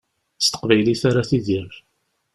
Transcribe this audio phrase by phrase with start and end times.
[0.39, 1.67] S teqbaylit ara tidir.